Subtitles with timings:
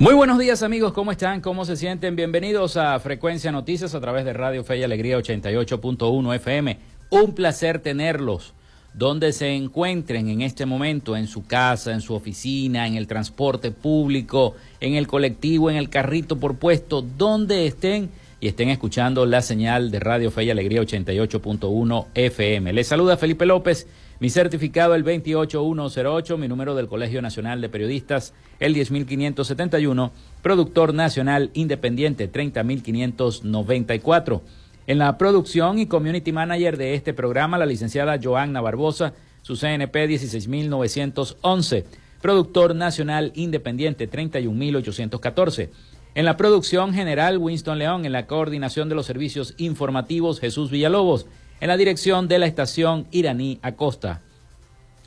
[0.00, 1.40] Muy buenos días amigos, ¿cómo están?
[1.40, 2.14] ¿Cómo se sienten?
[2.14, 6.78] Bienvenidos a Frecuencia Noticias a través de Radio Fe y Alegría 88.1 FM.
[7.10, 8.54] Un placer tenerlos
[8.94, 13.72] donde se encuentren en este momento, en su casa, en su oficina, en el transporte
[13.72, 18.08] público, en el colectivo, en el carrito por puesto, donde estén
[18.40, 22.72] y estén escuchando la señal de Radio Fe y Alegría 88.1 FM.
[22.72, 23.88] Les saluda Felipe López
[24.20, 30.10] mi certificado el 28108, mi número del Colegio Nacional de Periodistas el 10571,
[30.42, 34.42] productor nacional independiente 30594.
[34.88, 40.08] En la producción y community manager de este programa, la licenciada Joanna Barbosa, su CNP
[40.08, 41.84] 16911,
[42.20, 45.70] productor nacional independiente 31814.
[46.16, 51.26] En la producción general, Winston León, en la coordinación de los servicios informativos, Jesús Villalobos
[51.60, 54.22] en la dirección de la estación iraní Acosta.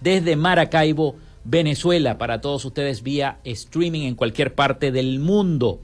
[0.00, 1.14] desde Maracaibo,
[1.50, 5.80] Venezuela para todos ustedes vía streaming en cualquier parte del mundo.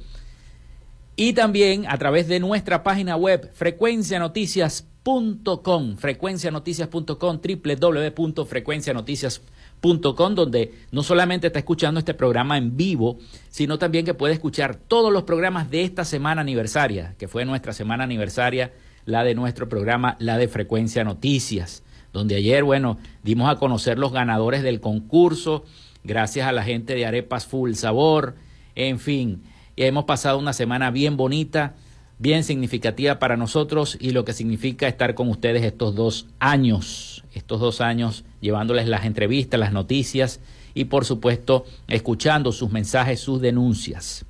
[1.17, 11.61] Y también a través de nuestra página web frecuencianoticias.com, frecuencianoticias.com, www.frecuencianoticias.com, donde no solamente está
[11.61, 13.17] escuchando este programa en vivo,
[13.49, 17.73] sino también que puede escuchar todos los programas de esta semana aniversaria, que fue nuestra
[17.73, 18.75] semana aniversaria,
[19.07, 21.84] la de nuestro programa, la de Frecuencia Noticias
[22.15, 25.65] donde ayer, bueno, dimos a conocer los ganadores del concurso,
[26.05, 28.37] gracias a la gente de Arepas Full Sabor,
[28.77, 29.43] en fin,
[29.77, 31.75] hemos pasado una semana bien bonita,
[32.21, 37.59] bien significativa para nosotros y lo que significa estar con ustedes estos dos años, estos
[37.61, 40.41] dos años llevándoles las entrevistas, las noticias
[40.73, 44.25] y por supuesto escuchando sus mensajes, sus denuncias.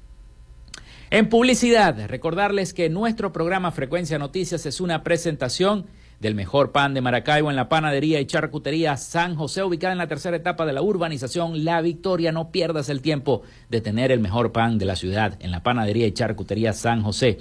[1.11, 5.85] En publicidad, recordarles que nuestro programa Frecuencia Noticias es una presentación
[6.21, 10.07] del mejor pan de Maracaibo en la panadería y charcutería San José, ubicada en la
[10.07, 12.33] tercera etapa de la urbanización La Victoria.
[12.33, 16.07] No pierdas el tiempo de tener el mejor pan de la ciudad en la panadería
[16.07, 17.39] y charcutería San José.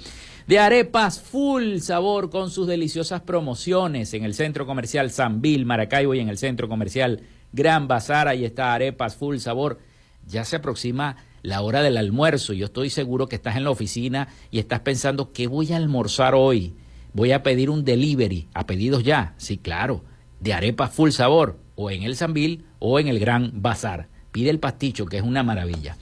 [0.48, 6.14] De arepas full sabor con sus deliciosas promociones en el centro comercial San Bill, Maracaibo
[6.14, 7.22] y en el centro comercial
[7.54, 8.28] Gran Bazar.
[8.28, 9.80] Ahí está arepas full sabor.
[10.28, 12.54] Ya se aproxima la hora del almuerzo.
[12.54, 16.36] Yo estoy seguro que estás en la oficina y estás pensando, ¿qué voy a almorzar
[16.36, 16.74] hoy?
[17.14, 20.04] Voy a pedir un delivery, a pedidos ya, sí, claro,
[20.40, 24.10] de arepa full sabor, o en el Sambil o en el Gran Bazar.
[24.32, 25.98] Pide el pasticho, que es una maravilla.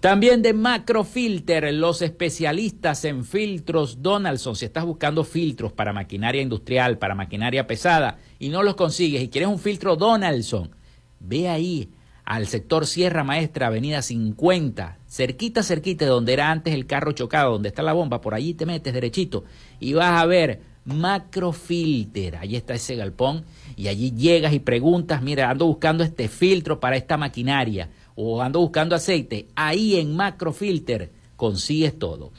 [0.00, 4.54] También de Macrofilter, los especialistas en filtros Donaldson.
[4.54, 9.28] Si estás buscando filtros para maquinaria industrial, para maquinaria pesada y no los consigues y
[9.28, 10.70] quieres un filtro Donaldson,
[11.18, 11.88] ve ahí
[12.26, 17.52] al sector Sierra Maestra, Avenida 50, cerquita, cerquita de donde era antes el carro chocado,
[17.52, 19.44] donde está la bomba, por allí te metes derechito
[19.78, 23.44] y vas a ver Macrofilter, allí está ese galpón
[23.76, 28.58] y allí llegas y preguntas, mira, ando buscando este filtro para esta maquinaria o ando
[28.58, 32.32] buscando aceite, ahí en Macrofilter consigues todo.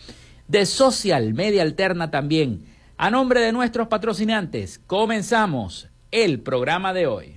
[0.50, 2.66] De Social Media Alterna también,
[2.98, 7.37] a nombre de nuestros patrocinantes, comenzamos el programa de hoy.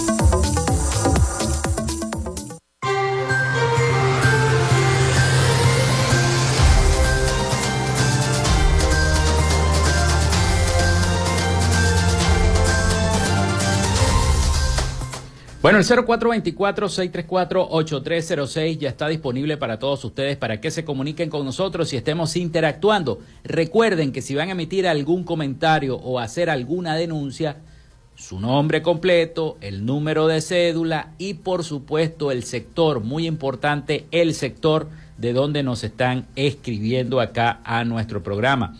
[15.61, 21.93] Bueno, el 0424-634-8306 ya está disponible para todos ustedes para que se comuniquen con nosotros
[21.93, 23.19] y estemos interactuando.
[23.43, 27.57] Recuerden que si van a emitir algún comentario o hacer alguna denuncia,
[28.15, 34.33] su nombre completo, el número de cédula y por supuesto el sector, muy importante, el
[34.33, 34.87] sector
[35.19, 38.79] de donde nos están escribiendo acá a nuestro programa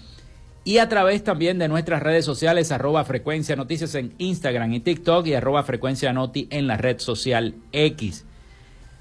[0.63, 5.25] y a través también de nuestras redes sociales, arroba frecuencia noticias en Instagram y TikTok
[5.25, 8.25] y arroba frecuencia noti en la red social X.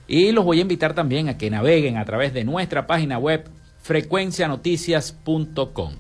[0.09, 3.45] Y los voy a invitar también a que naveguen a través de nuestra página web
[3.83, 5.93] frecuencianoticias.com.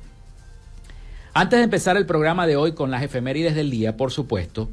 [1.32, 4.70] Antes de empezar el programa de hoy con las efemérides del día, por supuesto,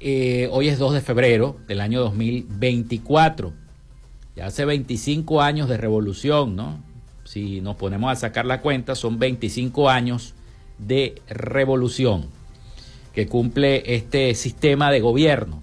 [0.00, 3.52] eh, hoy es 2 de febrero del año 2024.
[4.36, 6.91] Ya hace 25 años de revolución, ¿no?
[7.32, 10.34] Si nos ponemos a sacar la cuenta, son 25 años
[10.76, 12.26] de revolución
[13.14, 15.62] que cumple este sistema de gobierno.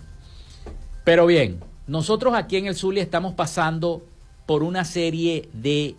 [1.03, 4.03] Pero bien, nosotros aquí en el Zulia estamos pasando
[4.47, 5.93] por una serie de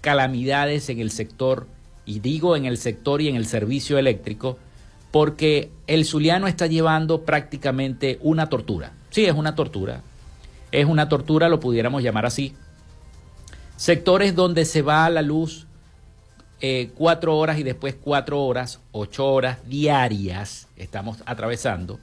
[0.00, 1.68] calamidades en el sector,
[2.04, 4.58] y digo en el sector y en el servicio eléctrico,
[5.12, 8.92] porque el zuliano está llevando prácticamente una tortura.
[9.10, 10.00] Sí, es una tortura.
[10.72, 12.56] Es una tortura, lo pudiéramos llamar así,
[13.82, 15.66] Sectores donde se va a la luz
[16.60, 21.98] eh, cuatro horas y después cuatro horas, ocho horas diarias estamos atravesando.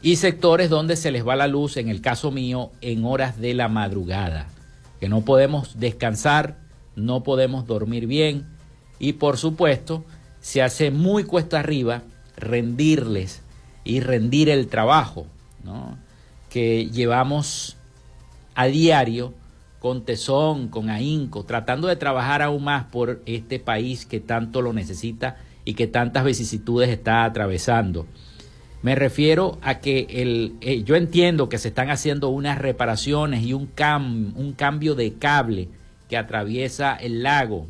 [0.00, 3.52] Y sectores donde se les va la luz, en el caso mío, en horas de
[3.52, 4.46] la madrugada,
[4.98, 6.56] que no podemos descansar,
[6.96, 8.46] no podemos dormir bien
[8.98, 10.06] y por supuesto
[10.40, 12.00] se hace muy cuesta arriba
[12.34, 13.42] rendirles
[13.84, 15.26] y rendir el trabajo
[16.48, 17.76] que llevamos
[18.54, 19.34] a diario
[19.88, 24.74] con tesón, con ahínco, tratando de trabajar aún más por este país que tanto lo
[24.74, 28.06] necesita y que tantas vicisitudes está atravesando.
[28.82, 33.54] Me refiero a que el, eh, yo entiendo que se están haciendo unas reparaciones y
[33.54, 35.70] un, cam, un cambio de cable
[36.10, 37.66] que atraviesa el lago.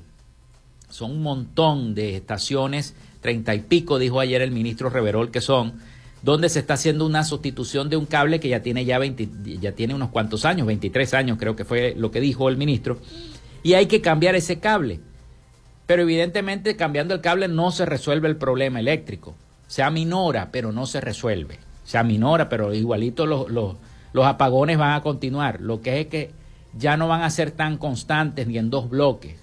[0.91, 5.75] Son un montón de estaciones, treinta y pico, dijo ayer el ministro Reverol, que son,
[6.23, 9.01] donde se está haciendo una sustitución de un cable que ya tiene ya,
[9.61, 12.99] ya tiene unos cuantos años, 23 años creo que fue lo que dijo el ministro,
[13.63, 15.01] y hay que cambiar ese cable.
[15.87, 19.35] Pero evidentemente cambiando el cable no se resuelve el problema eléctrico
[19.69, 21.59] se aminora, pero no se resuelve.
[21.85, 23.77] Se aminora, pero igualito los, los,
[24.27, 25.61] apagones van a continuar.
[25.61, 26.33] Lo que es que
[26.77, 29.37] ya no van a ser tan constantes ni en dos bloques.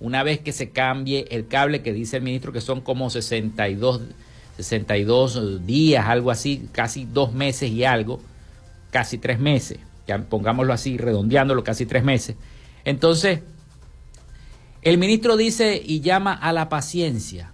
[0.00, 4.00] Una vez que se cambie el cable que dice el ministro que son como 62,
[4.58, 8.20] 62 días, algo así, casi dos meses y algo,
[8.90, 9.78] casi tres meses,
[10.28, 12.36] pongámoslo así, redondeándolo, casi tres meses.
[12.84, 13.40] Entonces,
[14.82, 17.52] el ministro dice y llama a la paciencia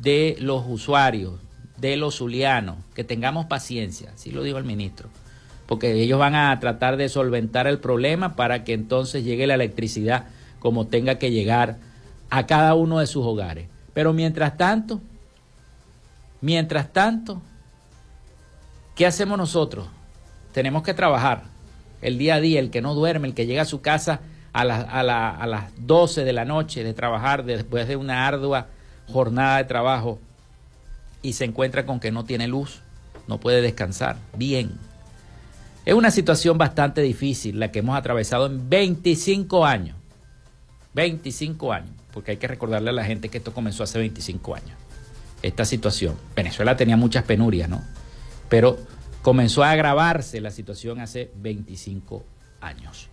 [0.00, 1.34] de los usuarios,
[1.76, 5.08] de los zulianos, que tengamos paciencia, así lo dijo el ministro,
[5.66, 10.26] porque ellos van a tratar de solventar el problema para que entonces llegue la electricidad
[10.58, 11.78] como tenga que llegar
[12.30, 13.68] a cada uno de sus hogares.
[13.94, 15.00] Pero mientras tanto,
[16.40, 17.42] mientras tanto,
[18.94, 19.88] ¿qué hacemos nosotros?
[20.52, 21.44] Tenemos que trabajar
[22.02, 24.20] el día a día, el que no duerme, el que llega a su casa
[24.52, 28.68] a, a, a las 12 de la noche de trabajar después de una ardua
[29.08, 30.18] jornada de trabajo
[31.22, 32.80] y se encuentra con que no tiene luz,
[33.26, 34.16] no puede descansar.
[34.36, 34.72] Bien.
[35.84, 39.96] Es una situación bastante difícil la que hemos atravesado en 25 años.
[40.94, 44.76] 25 años, porque hay que recordarle a la gente que esto comenzó hace 25 años.
[45.42, 46.16] Esta situación.
[46.34, 47.82] Venezuela tenía muchas penurias, ¿no?
[48.48, 48.78] Pero
[49.22, 52.24] comenzó a agravarse la situación hace 25
[52.60, 53.08] años.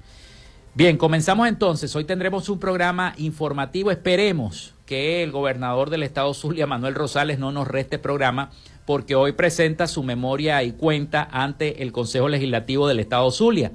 [0.74, 1.96] Bien, comenzamos entonces.
[1.96, 3.92] Hoy tendremos un programa informativo.
[3.92, 8.52] Esperemos que el gobernador del estado Zulia, Manuel Rosales, no nos reste programa
[8.86, 13.72] porque hoy presenta su memoria y cuenta ante el Consejo Legislativo del estado Zulia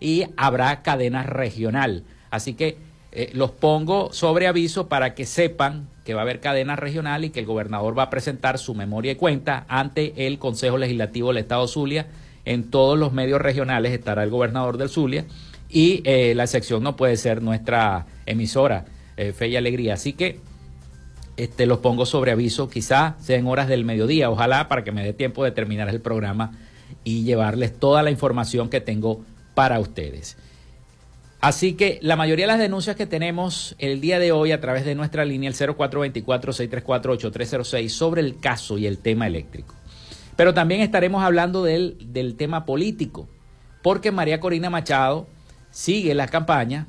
[0.00, 2.04] y habrá cadena regional.
[2.30, 2.78] Así que
[3.14, 7.30] eh, los pongo sobre aviso para que sepan que va a haber cadena regional y
[7.30, 11.38] que el gobernador va a presentar su memoria y cuenta ante el Consejo Legislativo del
[11.38, 12.08] estado Zulia.
[12.44, 15.24] En todos los medios regionales estará el gobernador del Zulia
[15.70, 18.84] y eh, la sección no puede ser nuestra emisora
[19.16, 19.94] eh, Fe y Alegría.
[19.94, 20.40] Así que
[21.36, 25.12] este, los pongo sobre aviso, quizá sean horas del mediodía, ojalá para que me dé
[25.12, 26.52] tiempo de terminar el programa
[27.02, 30.36] y llevarles toda la información que tengo para ustedes.
[31.44, 34.86] Así que la mayoría de las denuncias que tenemos el día de hoy a través
[34.86, 39.74] de nuestra línea, el 0424-634-8306, sobre el caso y el tema eléctrico.
[40.36, 43.28] Pero también estaremos hablando del, del tema político,
[43.82, 45.26] porque María Corina Machado
[45.70, 46.86] sigue la campaña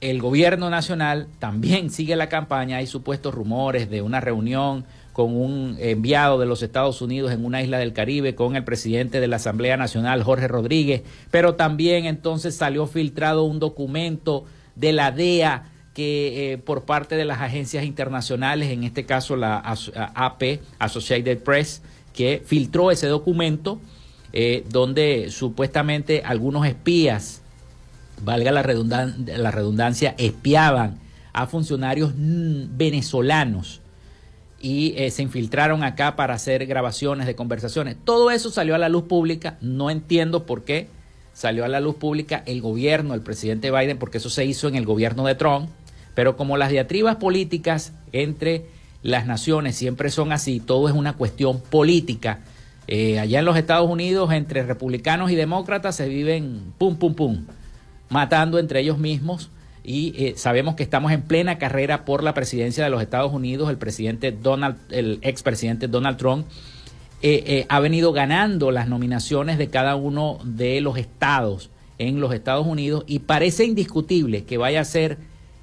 [0.00, 2.78] el gobierno nacional también sigue la campaña.
[2.78, 4.84] Hay supuestos rumores de una reunión
[5.20, 9.20] con un enviado de los Estados Unidos en una isla del Caribe con el presidente
[9.20, 14.46] de la Asamblea Nacional, Jorge Rodríguez, pero también entonces salió filtrado un documento
[14.76, 19.58] de la DEA que eh, por parte de las agencias internacionales, en este caso la
[19.58, 21.82] AP, Associated Press,
[22.14, 23.78] que filtró ese documento
[24.32, 27.42] eh, donde supuestamente algunos espías
[28.24, 30.98] valga la, la redundancia, espiaban
[31.34, 33.79] a funcionarios venezolanos
[34.60, 37.96] y eh, se infiltraron acá para hacer grabaciones de conversaciones.
[38.04, 40.88] Todo eso salió a la luz pública, no entiendo por qué
[41.32, 44.76] salió a la luz pública el gobierno, el presidente Biden, porque eso se hizo en
[44.76, 45.70] el gobierno de Trump,
[46.14, 48.66] pero como las diatribas políticas entre
[49.02, 52.40] las naciones siempre son así, todo es una cuestión política.
[52.86, 57.44] Eh, allá en los Estados Unidos, entre republicanos y demócratas, se viven pum, pum, pum
[58.10, 59.50] matando entre ellos mismos
[59.82, 63.70] y eh, sabemos que estamos en plena carrera por la presidencia de los Estados Unidos.
[63.70, 66.46] El presidente Donald, el expresidente Donald Trump
[67.22, 72.32] eh, eh, ha venido ganando las nominaciones de cada uno de los estados en los
[72.32, 75.18] Estados Unidos y parece indiscutible que vaya a ser,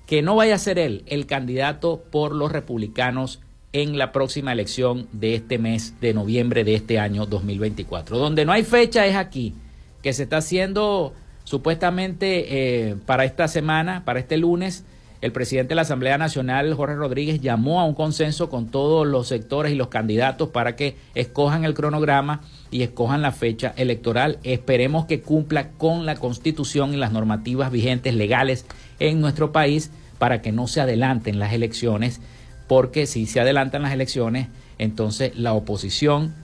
[0.05, 3.41] que no vaya a ser él el candidato por los republicanos
[3.73, 8.17] en la próxima elección de este mes de noviembre de este año 2024.
[8.17, 9.55] Donde no hay fecha es aquí,
[10.01, 11.13] que se está haciendo
[11.47, 14.83] Supuestamente eh, para esta semana, para este lunes,
[15.21, 19.29] el presidente de la Asamblea Nacional, Jorge Rodríguez, llamó a un consenso con todos los
[19.29, 24.39] sectores y los candidatos para que escojan el cronograma y escojan la fecha electoral.
[24.43, 28.65] Esperemos que cumpla con la constitución y las normativas vigentes legales
[28.99, 32.19] en nuestro país para que no se adelanten las elecciones,
[32.67, 34.49] porque si se adelantan las elecciones,
[34.79, 36.35] entonces la oposición,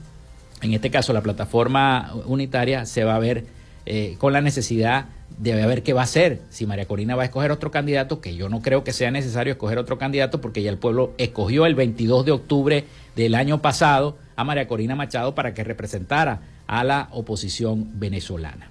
[0.62, 3.44] en este caso la plataforma unitaria, se va a ver
[3.86, 5.06] eh, con la necesidad
[5.38, 8.36] de ver qué va a hacer, si María Corina va a escoger otro candidato, que
[8.36, 11.76] yo no creo que sea necesario escoger otro candidato porque ya el pueblo escogió el
[11.76, 12.86] 22 de octubre
[13.16, 18.70] del año pasado a María Corina Machado para que representara a la oposición venezolana.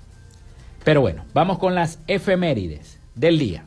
[0.84, 3.64] Pero bueno, vamos con las efemérides del día.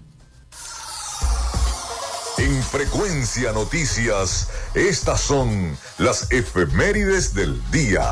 [2.37, 8.03] En Frecuencia Noticias, estas son las efemérides del día.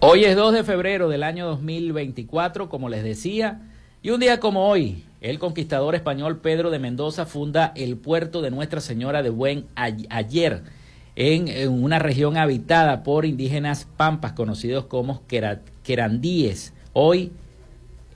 [0.00, 3.62] Hoy es 2 de febrero del año 2024, como les decía,
[4.02, 8.50] y un día como hoy, el conquistador español Pedro de Mendoza funda el puerto de
[8.50, 10.64] Nuestra Señora de Buen Ayer,
[11.16, 15.22] en, una región habitada por indígenas pampas conocidos como
[15.82, 16.74] querandíes.
[16.92, 17.32] Hoy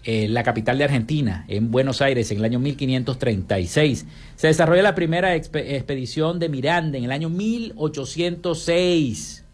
[0.04, 4.04] eh, la capital de Argentina, en Buenos Aires, en el año 1536.
[4.36, 9.46] Se desarrolla la primera expedición de Miranda en el año 1806.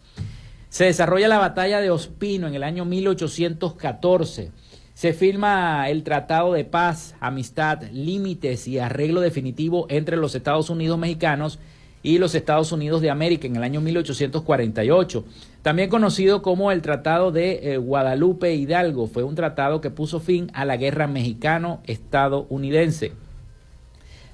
[0.76, 4.52] Se desarrolla la batalla de Ospino en el año 1814.
[4.92, 10.99] Se firma el Tratado de Paz, Amistad, Límites y Arreglo Definitivo entre los Estados Unidos
[10.99, 11.59] mexicanos
[12.02, 15.25] y los Estados Unidos de América en el año 1848.
[15.62, 20.50] También conocido como el Tratado de eh, Guadalupe Hidalgo, fue un tratado que puso fin
[20.52, 23.12] a la guerra mexicano-estadounidense.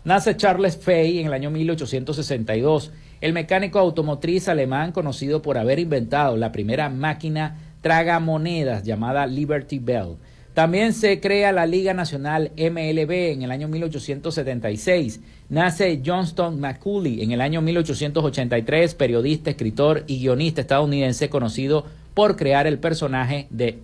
[0.05, 2.91] Nace Charles Fay en el año 1862,
[3.23, 10.17] el mecánico automotriz alemán conocido por haber inventado la primera máquina tragamonedas llamada Liberty Bell.
[10.55, 15.21] También se crea la Liga Nacional MLB en el año 1876.
[15.49, 22.67] Nace Johnston McCulley en el año 1883, periodista, escritor y guionista estadounidense conocido por crear
[22.67, 23.79] el personaje de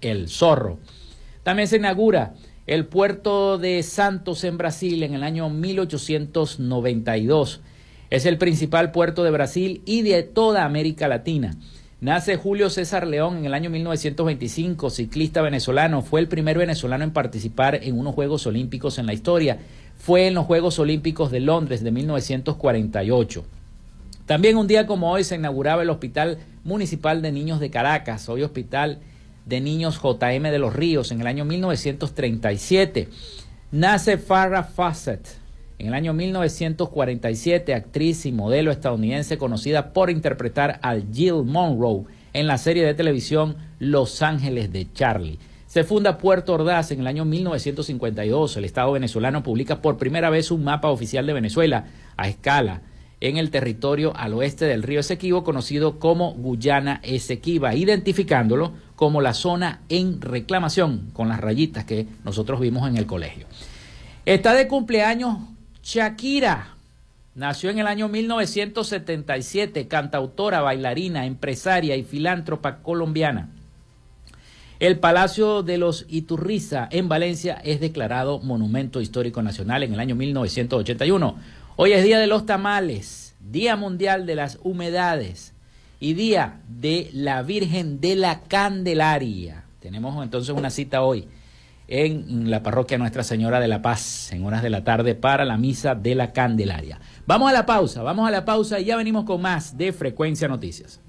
[0.00, 0.80] El Zorro.
[1.44, 2.34] También se inaugura
[2.66, 7.60] el puerto de Santos en Brasil en el año 1892.
[8.10, 11.56] Es el principal puerto de Brasil y de toda América Latina.
[12.00, 16.00] Nace Julio César León en el año 1925, ciclista venezolano.
[16.00, 19.58] Fue el primer venezolano en participar en unos Juegos Olímpicos en la historia.
[19.98, 23.44] Fue en los Juegos Olímpicos de Londres de 1948.
[24.24, 28.42] También un día como hoy se inauguraba el Hospital Municipal de Niños de Caracas, hoy
[28.42, 29.00] Hospital
[29.44, 33.08] de Niños JM de los Ríos, en el año 1937.
[33.72, 35.26] Nace Farrah Fawcett,
[35.78, 42.48] en el año 1947, actriz y modelo estadounidense conocida por interpretar a Jill Monroe en
[42.48, 45.38] la serie de televisión Los Ángeles de Charlie.
[45.66, 48.56] Se funda Puerto Ordaz en el año 1952.
[48.56, 51.84] El Estado venezolano publica por primera vez un mapa oficial de Venezuela
[52.16, 52.82] a escala
[53.20, 59.34] en el territorio al oeste del río Esequibo, conocido como Guyana Esequiba, identificándolo como la
[59.34, 63.46] zona en reclamación, con las rayitas que nosotros vimos en el colegio.
[64.24, 65.38] Está de cumpleaños
[65.88, 66.74] Shakira
[67.34, 73.48] nació en el año 1977, cantautora, bailarina, empresaria y filántropa colombiana.
[74.80, 80.14] El Palacio de los Iturriza en Valencia es declarado Monumento Histórico Nacional en el año
[80.14, 81.36] 1981.
[81.76, 85.54] Hoy es Día de los Tamales, Día Mundial de las Humedades
[86.00, 89.64] y Día de la Virgen de la Candelaria.
[89.80, 91.26] Tenemos entonces una cita hoy
[91.88, 95.56] en la parroquia Nuestra Señora de la Paz en horas de la tarde para la
[95.56, 97.00] misa de la Candelaria.
[97.26, 100.46] Vamos a la pausa, vamos a la pausa y ya venimos con más de Frecuencia
[100.48, 101.00] Noticias.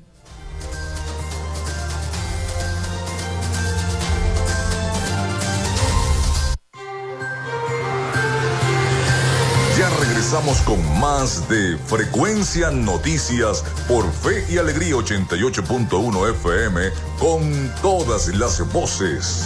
[9.77, 16.81] Ya regresamos con más de Frecuencia Noticias por Fe y Alegría 88.1 FM
[17.17, 19.45] con todas las voces.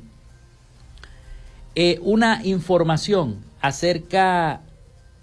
[1.75, 4.62] eh, una información acerca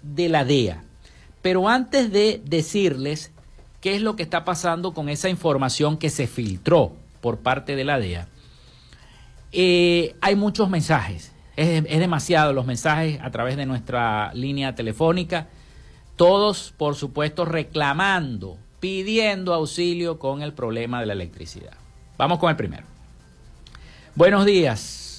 [0.01, 0.83] de la DEA.
[1.41, 3.31] Pero antes de decirles
[3.79, 7.83] qué es lo que está pasando con esa información que se filtró por parte de
[7.83, 8.27] la DEA,
[9.51, 11.31] eh, hay muchos mensajes.
[11.55, 15.47] Es, es demasiado los mensajes a través de nuestra línea telefónica.
[16.15, 21.73] Todos, por supuesto, reclamando, pidiendo auxilio con el problema de la electricidad.
[22.17, 22.83] Vamos con el primero.
[24.15, 25.10] Buenos días.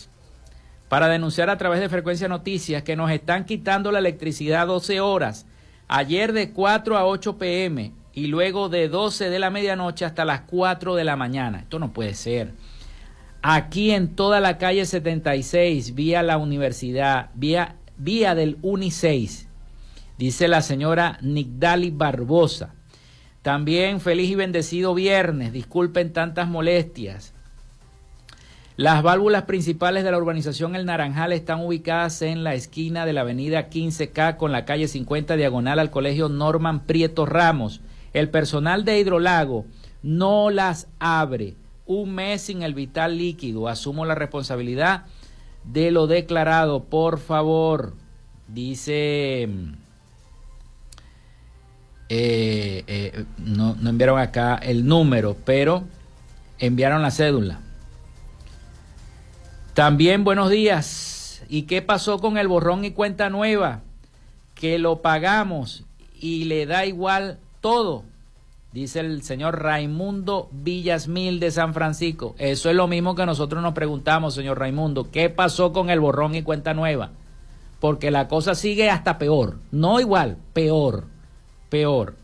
[0.93, 5.47] Para denunciar a través de Frecuencia Noticias que nos están quitando la electricidad 12 horas,
[5.89, 10.43] ayer de 4 a 8 pm y luego de 12 de la medianoche hasta las
[10.43, 11.61] 4 de la mañana.
[11.61, 12.53] Esto no puede ser.
[13.41, 19.49] Aquí en toda la calle 76, vía la universidad, vía, vía del Uni 6,
[20.19, 22.75] dice la señora Nigdali Barbosa.
[23.41, 27.32] También feliz y bendecido viernes, disculpen tantas molestias.
[28.83, 33.21] Las válvulas principales de la urbanización El Naranjal están ubicadas en la esquina de la
[33.21, 37.81] avenida 15K con la calle 50 diagonal al colegio Norman Prieto Ramos.
[38.13, 39.67] El personal de Hidrolago
[40.03, 41.55] no las abre.
[41.87, 43.69] Un mes sin el vital líquido.
[43.69, 45.05] Asumo la responsabilidad
[45.63, 47.95] de lo declarado, por favor.
[48.49, 49.45] Dice
[52.09, 55.85] eh, eh, no, no enviaron acá el número, pero
[56.59, 57.61] enviaron la cédula.
[59.75, 61.43] También buenos días.
[61.49, 63.81] ¿Y qué pasó con el borrón y cuenta nueva?
[64.55, 65.85] Que lo pagamos
[66.21, 68.05] y le da igual todo,
[68.73, 72.35] dice el señor Raimundo Villasmil de San Francisco.
[72.39, 75.11] Eso es lo mismo que nosotros nos preguntamos, señor Raimundo.
[75.11, 77.11] ¿Qué pasó con el borrón y cuenta nueva?
[77.81, 79.59] Porque la cosa sigue hasta peor.
[79.71, 81.13] No igual, peor
[81.73, 82.17] peor.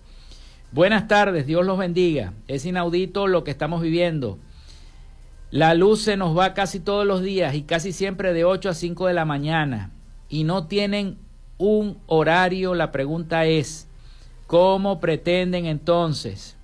[0.73, 2.35] Buenas tardes, Dios los bendiga.
[2.49, 4.39] Es inaudito lo que estamos viviendo.
[5.51, 8.75] La luz se nos va casi todos los días y casi siempre de 8 a
[8.75, 9.93] 5 de la mañana
[10.29, 11.17] y no tienen
[11.57, 12.75] un horario.
[12.75, 13.89] La pregunta es,
[14.47, 16.57] ¿cómo pretenden entonces?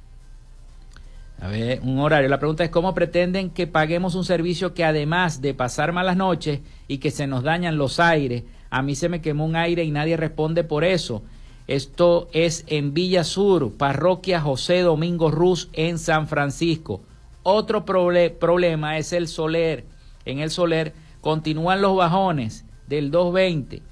[1.41, 2.29] A ver, un horario.
[2.29, 6.61] La pregunta es, ¿cómo pretenden que paguemos un servicio que además de pasar malas noches
[6.87, 9.91] y que se nos dañan los aires, a mí se me quemó un aire y
[9.91, 11.23] nadie responde por eso?
[11.67, 17.01] Esto es en Villa Sur, parroquia José Domingo Ruz en San Francisco.
[17.45, 19.85] Otro problema es el Soler.
[20.25, 23.83] En el Soler continúan los bajones del 220,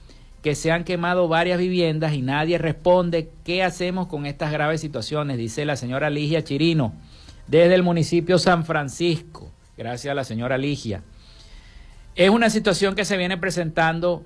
[0.42, 5.36] que se han quemado varias viviendas y nadie responde qué hacemos con estas graves situaciones,
[5.36, 6.94] dice la señora Ligia Chirino,
[7.46, 9.52] desde el municipio San Francisco.
[9.76, 11.02] Gracias a la señora Ligia.
[12.14, 14.24] Es una situación que se viene presentando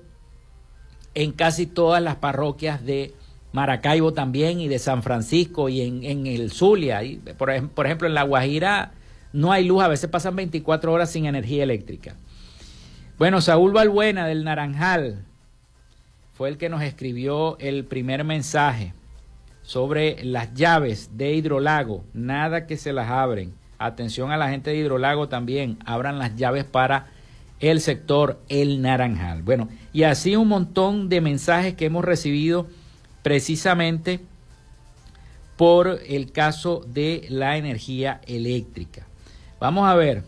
[1.15, 3.13] en casi todas las parroquias de
[3.51, 7.03] Maracaibo también y de San Francisco y en, el Zulia.
[7.03, 8.91] Y por, ejemplo, en La Guajira
[9.37, 12.15] no hay luz, a veces pasan 24 horas sin energía eléctrica.
[13.19, 15.25] Bueno, Saúl Balbuena del Naranjal
[16.33, 18.95] fue el que nos escribió el primer mensaje
[19.61, 22.03] sobre las llaves de Hidrolago.
[22.15, 23.53] Nada que se las abren.
[23.77, 25.77] Atención a la gente de Hidrolago también.
[25.85, 27.05] Abran las llaves para
[27.59, 29.43] el sector El Naranjal.
[29.43, 32.65] Bueno, y así un montón de mensajes que hemos recibido
[33.21, 34.19] precisamente
[35.57, 39.06] por el caso de la energía eléctrica.
[39.59, 40.21] Vamos a ver,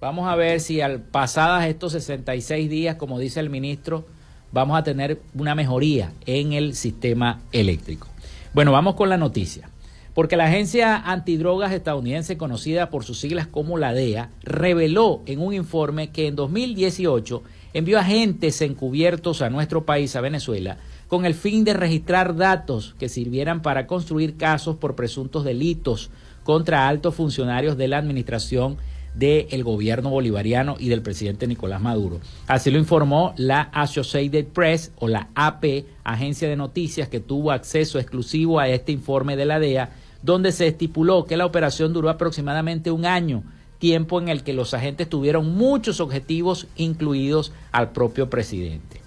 [0.00, 4.04] vamos a ver si al pasadas estos 66 días, como dice el ministro,
[4.52, 8.06] vamos a tener una mejoría en el sistema eléctrico.
[8.54, 9.68] Bueno, vamos con la noticia.
[10.14, 15.52] Porque la agencia antidrogas estadounidense, conocida por sus siglas como la DEA, reveló en un
[15.52, 17.42] informe que en 2018
[17.74, 23.08] envió agentes encubiertos a nuestro país, a Venezuela, con el fin de registrar datos que
[23.08, 26.10] sirvieran para construir casos por presuntos delitos
[26.50, 28.76] contra altos funcionarios de la administración
[29.14, 32.18] del gobierno bolivariano y del presidente Nicolás Maduro.
[32.48, 38.00] Así lo informó la Associated Press o la AP, agencia de noticias que tuvo acceso
[38.00, 39.90] exclusivo a este informe de la DEA,
[40.24, 43.44] donde se estipuló que la operación duró aproximadamente un año,
[43.78, 49.00] tiempo en el que los agentes tuvieron muchos objetivos, incluidos al propio presidente.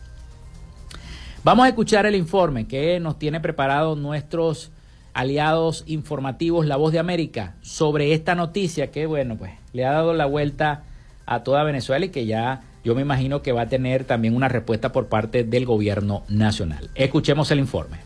[1.44, 4.72] Vamos a escuchar el informe que nos tiene preparado nuestros
[5.14, 10.14] aliados informativos La Voz de América sobre esta noticia que, bueno, pues le ha dado
[10.14, 10.84] la vuelta
[11.26, 14.50] a toda Venezuela y que ya yo me imagino que va a tener también una
[14.50, 16.90] respuesta por parte del gobierno nacional.
[16.96, 17.98] Escuchemos el informe.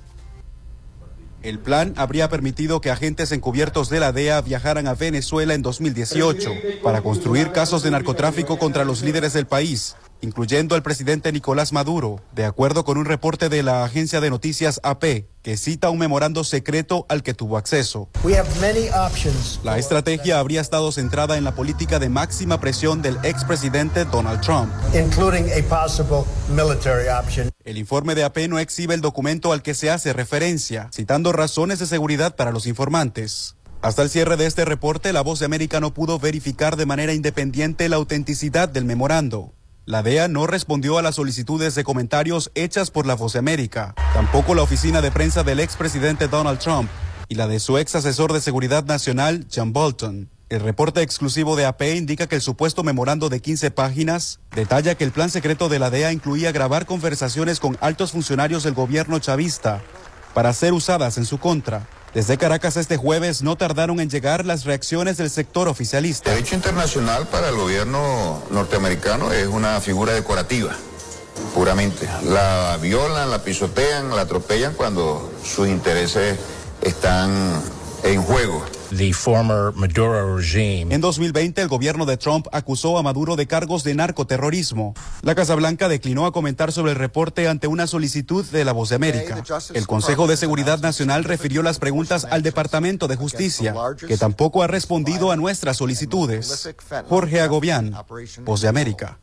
[1.41, 6.52] El plan habría permitido que agentes encubiertos de la DEA viajaran a Venezuela en 2018
[6.84, 12.21] para construir casos de narcotráfico contra los líderes del país incluyendo al presidente Nicolás Maduro,
[12.34, 16.43] de acuerdo con un reporte de la agencia de noticias AP, que cita un memorando
[16.43, 18.10] secreto al que tuvo acceso.
[19.63, 24.71] La estrategia habría estado centrada en la política de máxima presión del expresidente Donald Trump.
[27.63, 31.80] El informe de AP no exhibe el documento al que se hace referencia, citando razones
[31.80, 33.56] de seguridad para los informantes.
[33.82, 37.13] Hasta el cierre de este reporte, la voz de América no pudo verificar de manera
[37.13, 39.53] independiente la autenticidad del memorando.
[39.88, 43.95] La DEA no respondió a las solicitudes de comentarios hechas por la Voz América.
[44.13, 46.89] Tampoco la oficina de prensa del expresidente Donald Trump
[47.30, 50.30] y la de su ex asesor de seguridad nacional, John Bolton.
[50.50, 55.06] El reporte exclusivo de AP indica que el supuesto memorando de 15 páginas detalla que
[55.06, 59.82] el plan secreto de la DEA incluía grabar conversaciones con altos funcionarios del gobierno chavista
[60.34, 61.88] para ser usadas en su contra.
[62.13, 66.32] Desde Caracas este jueves no tardaron en llegar las reacciones del sector oficialista.
[66.32, 70.72] El derecho internacional para el gobierno norteamericano es una figura decorativa,
[71.54, 72.08] puramente.
[72.24, 76.39] La violan, la pisotean, la atropellan cuando sus intereses
[76.82, 77.62] están
[78.04, 78.64] en juego.
[80.92, 84.94] En 2020, el gobierno de Trump acusó a Maduro de cargos de narcoterrorismo.
[85.22, 88.90] La Casa Blanca declinó a comentar sobre el reporte ante una solicitud de la Voz
[88.90, 89.44] de América.
[89.74, 93.76] El Consejo de Seguridad Nacional refirió las preguntas al Departamento de Justicia,
[94.08, 96.70] que tampoco ha respondido a nuestras solicitudes.
[97.10, 97.94] Jorge Agobián,
[98.46, 99.20] Voz de América.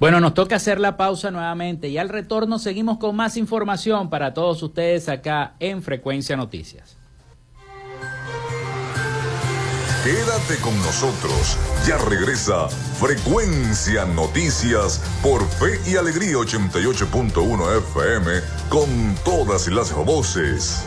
[0.00, 4.32] Bueno, nos toca hacer la pausa nuevamente y al retorno seguimos con más información para
[4.32, 6.96] todos ustedes acá en Frecuencia Noticias.
[10.04, 18.30] Quédate con nosotros, ya regresa Frecuencia Noticias por Fe y Alegría 88.1 FM
[18.70, 20.86] con todas las voces.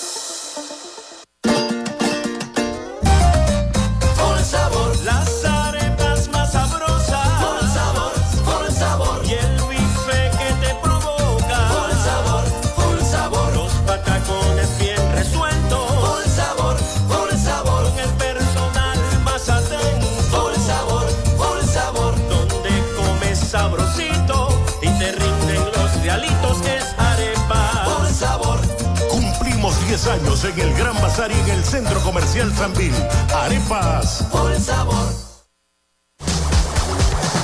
[30.11, 32.93] Años en el Gran Bazar y en el Centro Comercial Sanvil.
[33.33, 34.25] Arepas.
[34.31, 35.20] Por sabor.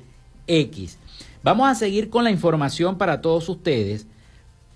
[0.47, 0.99] X.
[1.42, 4.09] Vamos a seguir con la información para todos ustedes.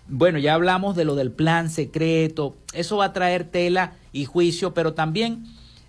[0.08, 2.56] Bueno, ya hablamos de lo del plan secreto.
[2.72, 5.44] Eso va a traer tela y juicio, pero también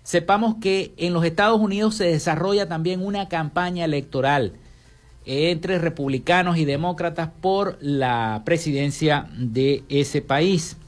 [0.08, 4.54] sepamos que en los Estados Unidos se desarrolla también una campaña electoral
[5.26, 10.78] entre republicanos y demócratas por la presidencia de ese país.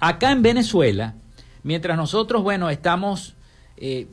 [0.00, 1.14] Acá en Venezuela,
[1.62, 3.34] mientras nosotros, bueno, estamos
[3.76, 4.08] eh,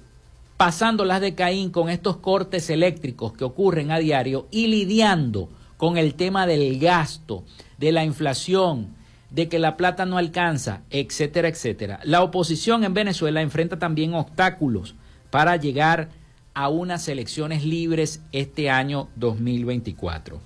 [0.57, 5.97] pasando las de Caín con estos cortes eléctricos que ocurren a diario y lidiando con
[5.97, 7.43] el tema del gasto,
[7.79, 8.89] de la inflación,
[9.29, 11.99] de que la plata no alcanza, etcétera, etcétera.
[12.03, 14.95] La oposición en Venezuela enfrenta también obstáculos
[15.29, 16.09] para llegar
[16.53, 20.39] a unas elecciones libres este año 2024.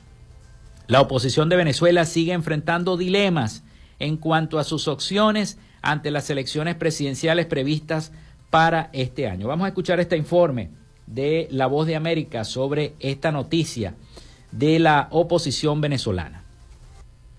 [0.87, 3.63] La oposición de Venezuela sigue enfrentando dilemas
[3.99, 8.11] en cuanto a sus opciones ante las elecciones presidenciales previstas
[8.49, 9.47] para este año.
[9.47, 10.69] Vamos a escuchar este informe
[11.07, 13.95] de La Voz de América sobre esta noticia
[14.51, 16.40] de la oposición venezolana.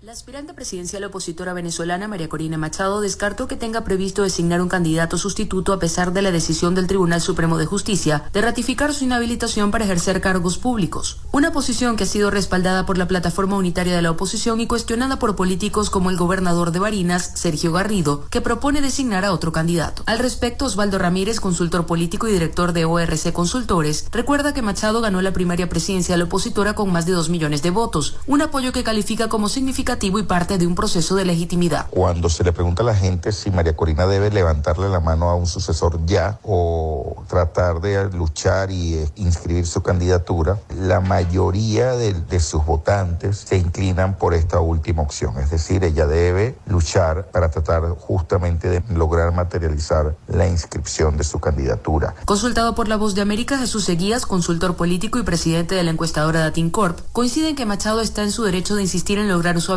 [0.03, 5.17] La aspirante presidencial opositora venezolana María Corina Machado descartó que tenga previsto designar un candidato
[5.17, 9.71] sustituto a pesar de la decisión del Tribunal Supremo de Justicia de ratificar su inhabilitación
[9.71, 11.19] para ejercer cargos públicos.
[11.31, 15.21] Una posición que ha sido respaldada por la plataforma unitaria de la oposición y cuestionada
[15.21, 20.03] por políticos como el gobernador de Barinas, Sergio Garrido, que propone designar a otro candidato.
[20.07, 25.23] Al respecto, Osvaldo Ramírez, consultor político y director de ORC Consultores, recuerda que Machado ganó
[25.23, 29.29] la primaria presidencial opositora con más de dos millones de votos, un apoyo que califica
[29.29, 31.87] como significativo y parte de un proceso de legitimidad.
[31.91, 35.35] Cuando se le pregunta a la gente si María Corina debe levantarle la mano a
[35.35, 42.15] un sucesor ya o tratar de luchar y eh, inscribir su candidatura, la mayoría de,
[42.15, 45.39] de sus votantes se inclinan por esta última opción.
[45.39, 51.39] Es decir, ella debe luchar para tratar justamente de lograr materializar la inscripción de su
[51.39, 52.15] candidatura.
[52.25, 56.41] Consultado por La Voz de América, Jesús Seguías, consultor político y presidente de la encuestadora
[56.41, 59.73] Datincorp, coincide en que Machado está en su derecho de insistir en lograr su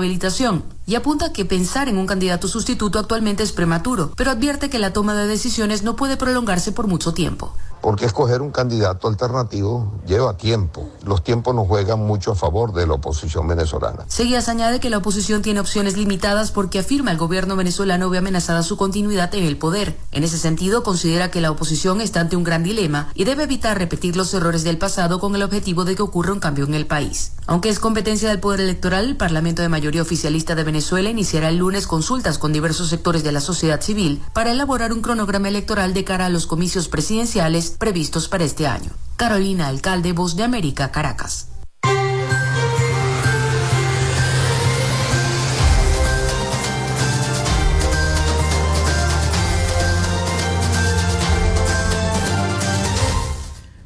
[0.86, 4.94] y apunta que pensar en un candidato sustituto actualmente es prematuro, pero advierte que la
[4.94, 7.54] toma de decisiones no puede prolongarse por mucho tiempo
[7.86, 10.89] porque escoger un candidato alternativo lleva tiempo.
[11.04, 14.06] Los tiempos nos juegan mucho a favor de la oposición venezolana.
[14.08, 18.63] Seguías añade que la oposición tiene opciones limitadas porque afirma el gobierno venezolano ve amenazada
[18.63, 19.95] su continuidad en el poder.
[20.12, 23.78] En ese sentido, considera que la oposición está ante un gran dilema y debe evitar
[23.78, 26.88] repetir los errores del pasado con el objetivo de que ocurra un cambio en el
[26.88, 27.34] país.
[27.45, 31.58] Aunque es competencia del Poder Electoral, el Parlamento de mayoría oficialista de Venezuela iniciará el
[31.58, 36.04] lunes consultas con diversos sectores de la sociedad civil para elaborar un cronograma electoral de
[36.04, 38.91] cara a los comicios presidenciales previstos para este año.
[39.15, 41.49] Carolina Alcalde, Voz de América, Caracas.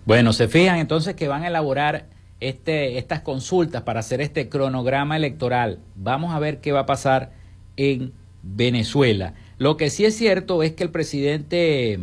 [0.09, 2.07] Bueno, se fijan entonces que van a elaborar
[2.39, 5.81] este, estas consultas para hacer este cronograma electoral.
[5.95, 7.31] Vamos a ver qué va a pasar
[7.77, 9.35] en Venezuela.
[9.59, 11.99] Lo que sí es cierto es que el presidente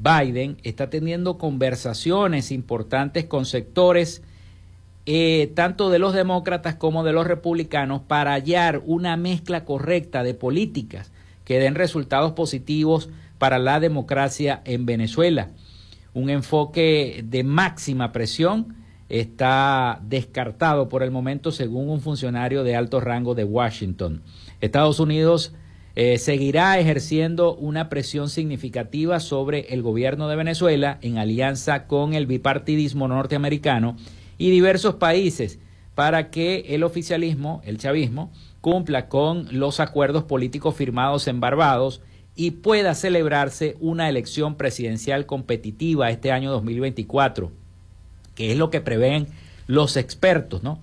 [0.00, 4.22] Biden está teniendo conversaciones importantes con sectores
[5.04, 10.34] eh, tanto de los demócratas como de los republicanos para hallar una mezcla correcta de
[10.34, 11.12] políticas
[11.44, 15.50] que den resultados positivos para la democracia en Venezuela.
[16.14, 18.76] Un enfoque de máxima presión
[19.08, 24.22] está descartado por el momento según un funcionario de alto rango de Washington.
[24.60, 25.52] Estados Unidos
[25.96, 32.26] eh, seguirá ejerciendo una presión significativa sobre el gobierno de Venezuela en alianza con el
[32.26, 33.96] bipartidismo norteamericano
[34.38, 35.58] y diversos países
[35.94, 42.00] para que el oficialismo, el chavismo, cumpla con los acuerdos políticos firmados en Barbados
[42.36, 47.50] y pueda celebrarse una elección presidencial competitiva este año 2024,
[48.34, 49.26] que es lo que prevén
[49.66, 50.80] los expertos, ¿no?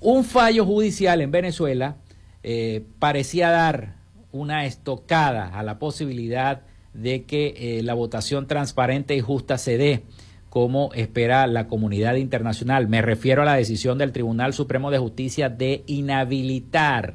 [0.00, 1.96] Un fallo judicial en Venezuela
[2.42, 4.01] eh, parecía dar
[4.32, 6.62] una estocada a la posibilidad
[6.94, 10.04] de que eh, la votación transparente y justa se dé
[10.50, 12.86] como espera la comunidad internacional.
[12.86, 17.14] Me refiero a la decisión del Tribunal Supremo de Justicia de inhabilitar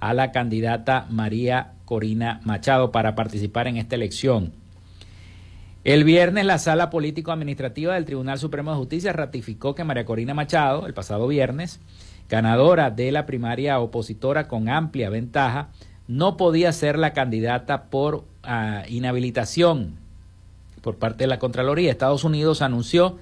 [0.00, 4.52] a la candidata María Corina Machado para participar en esta elección.
[5.84, 10.86] El viernes la Sala Político-Administrativa del Tribunal Supremo de Justicia ratificó que María Corina Machado,
[10.86, 11.80] el pasado viernes,
[12.28, 15.70] ganadora de la primaria opositora con amplia ventaja,
[16.12, 19.96] no podía ser la candidata por ah, inhabilitación
[20.82, 21.90] por parte de la Contraloría.
[21.90, 23.18] Estados Unidos anunció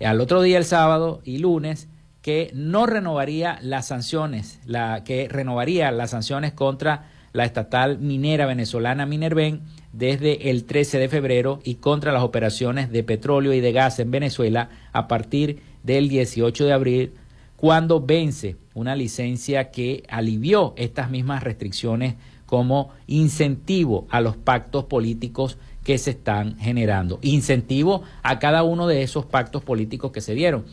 [0.00, 1.88] al otro día, el sábado y lunes,
[2.22, 9.04] que no renovaría las sanciones, la, que renovaría las sanciones contra la estatal minera venezolana
[9.04, 9.62] Minerven
[9.92, 14.12] desde el 13 de febrero y contra las operaciones de petróleo y de gas en
[14.12, 17.14] Venezuela a partir del 18 de abril,
[17.62, 25.58] cuando vence una licencia que alivió estas mismas restricciones como incentivo a los pactos políticos
[25.84, 30.64] que se están generando, incentivo a cada uno de esos pactos políticos que se dieron.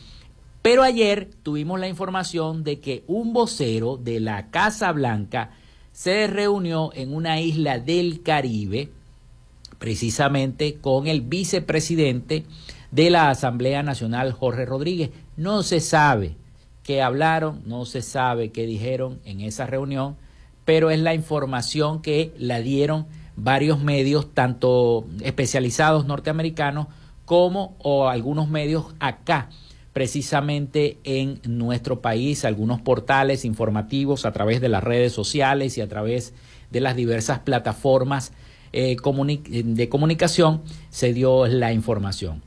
[0.64, 5.52] Pero ayer tuvimos la información de que un vocero de la Casa Blanca
[5.92, 8.90] se reunió en una isla del Caribe,
[9.78, 12.46] precisamente con el vicepresidente
[12.90, 15.12] de la Asamblea Nacional, Jorge Rodríguez.
[15.38, 16.36] No se sabe
[16.90, 20.16] qué hablaron, no se sabe qué dijeron en esa reunión,
[20.66, 26.88] pero es la información que la dieron varios medios, tanto especializados norteamericanos
[27.26, 29.50] como o algunos medios acá
[29.94, 35.88] precisamente en nuestro país, algunos portales informativos a través de las redes sociales y a
[35.88, 36.34] través
[36.72, 38.34] de las diversas plataformas
[38.74, 42.42] eh, de comunicación se dio la información.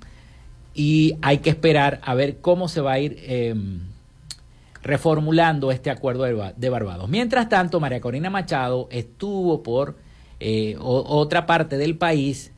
[0.74, 3.91] Y hay que esperar a ver cómo se va a ir em,
[4.82, 7.08] reformulando este acuerdo de Barbados.
[7.08, 9.96] Mientras tanto, María Corina Machado estuvo por
[10.40, 12.52] eh, otra parte del país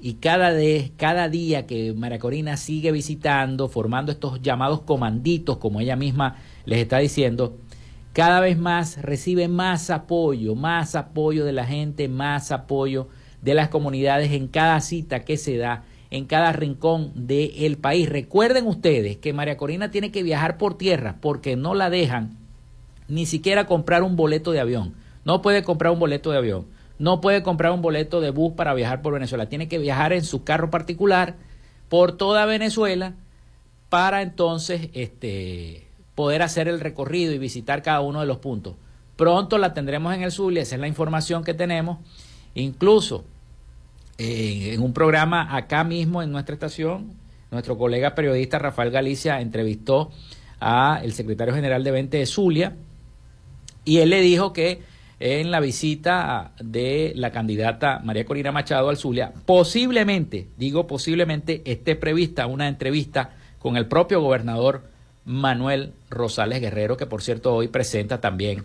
[0.00, 5.80] y cada, de, cada día que María Corina sigue visitando, formando estos llamados comanditos, como
[5.80, 7.58] ella misma les está diciendo,
[8.12, 13.08] cada vez más recibe más apoyo, más apoyo de la gente, más apoyo
[13.42, 18.08] de las comunidades en cada cita que se da, en cada rincón del país.
[18.08, 22.38] Recuerden ustedes que María Corina tiene que viajar por tierra porque no la dejan
[23.08, 24.94] ni siquiera comprar un boleto de avión.
[25.24, 26.66] No puede comprar un boleto de avión
[27.02, 30.22] no puede comprar un boleto de bus para viajar por Venezuela, tiene que viajar en
[30.22, 31.34] su carro particular
[31.88, 33.14] por toda Venezuela
[33.88, 38.76] para entonces este, poder hacer el recorrido y visitar cada uno de los puntos.
[39.16, 41.98] Pronto la tendremos en el Zulia, esa es la información que tenemos.
[42.54, 43.24] Incluso
[44.18, 47.14] en un programa acá mismo en nuestra estación,
[47.50, 50.10] nuestro colega periodista Rafael Galicia entrevistó
[50.60, 52.76] a el secretario general de Vente de Zulia
[53.84, 54.82] y él le dijo que
[55.18, 59.32] en la visita de la candidata María Corina Machado al Zulia.
[59.46, 64.82] Posiblemente, digo posiblemente, esté prevista una entrevista con el propio gobernador
[65.24, 68.64] Manuel Rosales Guerrero, que por cierto hoy presenta también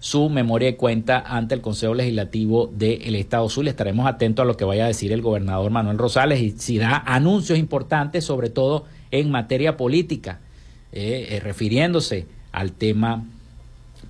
[0.00, 3.70] su memoria y cuenta ante el Consejo Legislativo del Estado Zulia.
[3.70, 7.02] Estaremos atentos a lo que vaya a decir el gobernador Manuel Rosales y si da
[7.06, 10.40] anuncios importantes, sobre todo en materia política,
[10.92, 13.24] eh, eh, refiriéndose al tema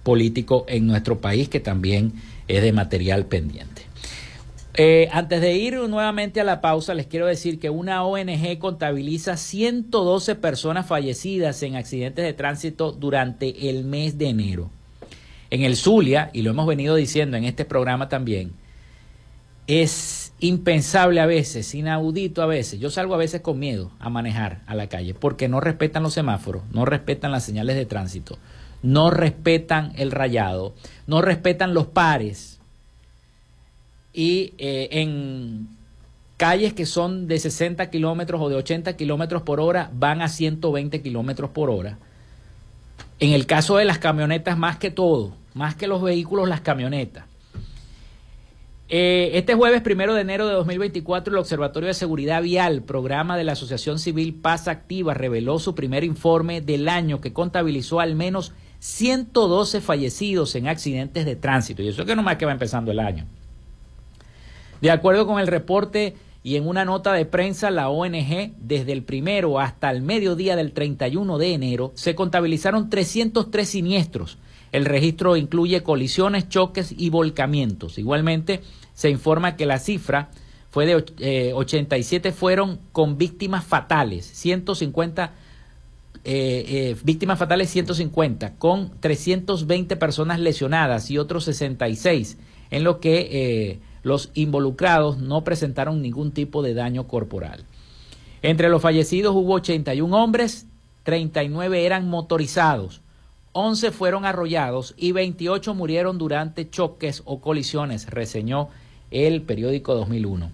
[0.02, 2.12] político en nuestro país que también
[2.48, 3.82] es de material pendiente.
[4.80, 9.36] Eh, antes de ir nuevamente a la pausa, les quiero decir que una ONG contabiliza
[9.36, 14.70] 112 personas fallecidas en accidentes de tránsito durante el mes de enero.
[15.50, 18.52] En el Zulia, y lo hemos venido diciendo en este programa también,
[19.68, 22.80] es impensable a veces, inaudito a veces.
[22.80, 26.14] Yo salgo a veces con miedo a manejar a la calle porque no respetan los
[26.14, 28.38] semáforos, no respetan las señales de tránsito,
[28.82, 30.74] no respetan el rayado,
[31.06, 32.60] no respetan los pares.
[34.14, 35.68] Y eh, en
[36.38, 41.02] calles que son de 60 kilómetros o de 80 kilómetros por hora van a 120
[41.02, 41.98] kilómetros por hora.
[43.20, 47.24] En el caso de las camionetas, más que todo, más que los vehículos, las camionetas.
[48.90, 53.44] Eh, este jueves primero de enero de 2024, el Observatorio de Seguridad Vial, programa de
[53.44, 58.52] la Asociación Civil Paz Activa, reveló su primer informe del año que contabilizó al menos
[58.78, 61.82] 112 fallecidos en accidentes de tránsito.
[61.82, 63.26] Y eso es que nomás que va empezando el año.
[64.80, 69.02] De acuerdo con el reporte y en una nota de prensa, la ONG, desde el
[69.02, 74.38] primero hasta el mediodía del 31 de enero, se contabilizaron 303 siniestros.
[74.70, 77.98] El registro incluye colisiones, choques y volcamientos.
[77.98, 78.60] Igualmente,
[78.94, 80.30] se informa que la cifra
[80.70, 85.32] fue de 87 eh, fueron con víctimas fatales, 150
[86.24, 92.36] eh, eh, víctimas fatales 150, con 320 personas lesionadas y otros 66,
[92.70, 97.64] en lo que los involucrados no presentaron ningún tipo de daño corporal.
[98.42, 100.66] Entre los fallecidos hubo 81 hombres,
[101.04, 103.00] 39 eran motorizados,
[103.52, 108.68] 11 fueron arrollados y 28 murieron durante choques o colisiones, reseñó
[109.10, 110.50] el periódico 2001.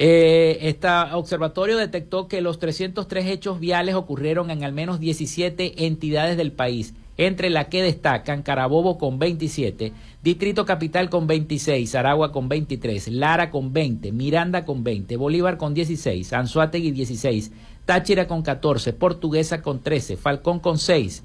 [0.00, 6.36] Eh, este observatorio detectó que los 303 hechos viales ocurrieron en al menos 17 entidades
[6.36, 6.94] del país.
[7.18, 9.92] Entre la que destacan Carabobo con 27,
[10.22, 15.74] Distrito Capital con 26, Aragua con 23, Lara con 20, Miranda con 20, Bolívar con
[15.74, 17.52] 16, Anzuategui 16,
[17.84, 21.24] Táchira con 14, Portuguesa con 13, Falcón con 6,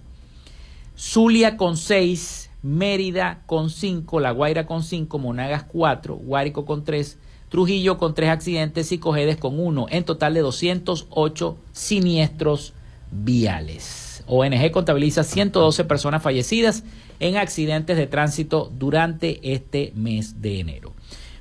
[0.95, 7.19] Zulia con 6, Mérida con 5, La Guaira con 5, Monagas 4, Guárico con 3,
[7.49, 12.73] Trujillo con 3 accidentes y Cojedes con 1, en total de 208 siniestros
[13.11, 14.12] viales.
[14.27, 16.83] ONG contabiliza 112 personas fallecidas
[17.19, 20.93] en accidentes de tránsito durante este mes de enero.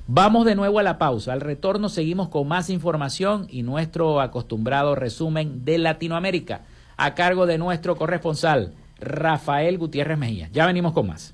[0.07, 1.31] Vamos de nuevo a la pausa.
[1.31, 6.61] Al retorno seguimos con más información y nuestro acostumbrado resumen de Latinoamérica
[6.97, 10.49] a cargo de nuestro corresponsal Rafael Gutiérrez Mejía.
[10.51, 11.33] Ya venimos con más.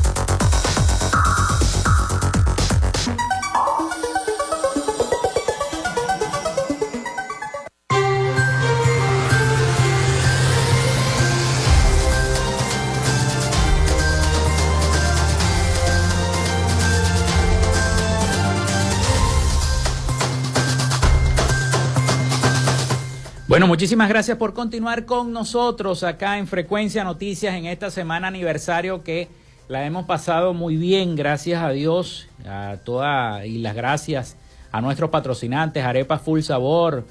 [23.51, 29.03] Bueno, muchísimas gracias por continuar con nosotros acá en Frecuencia Noticias en esta semana aniversario
[29.03, 29.27] que
[29.67, 34.37] la hemos pasado muy bien, gracias a Dios, a toda y las gracias
[34.71, 37.05] a nuestros patrocinantes, Arepa Full Sabor,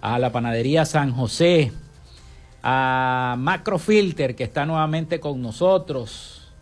[0.00, 1.72] a la panadería San José,
[2.62, 6.52] a Macrofilter que está nuevamente con nosotros,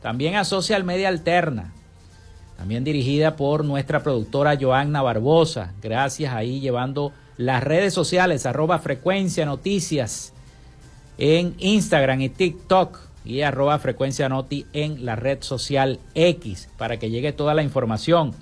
[0.00, 1.72] también a Social Media Alterna,
[2.56, 7.12] también dirigida por nuestra productora Joanna Barbosa, gracias ahí llevando
[7.46, 10.32] las redes sociales, arroba frecuencia noticias
[11.18, 17.10] en Instagram y TikTok y arroba frecuencia noti en la red social X para que
[17.10, 18.34] llegue toda la información.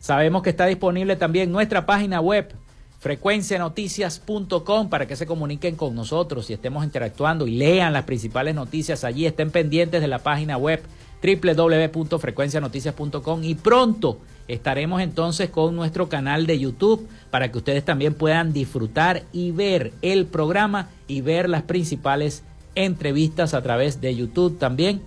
[0.00, 2.52] Sabemos que está disponible también nuestra página web
[3.00, 9.04] frecuencianoticias.com para que se comuniquen con nosotros y estemos interactuando y lean las principales noticias
[9.04, 10.82] allí, estén pendientes de la página web
[11.22, 18.52] www.frecuencianoticias.com y pronto estaremos entonces con nuestro canal de YouTube para que ustedes también puedan
[18.52, 22.42] disfrutar y ver el programa y ver las principales
[22.74, 25.02] entrevistas a través de YouTube también,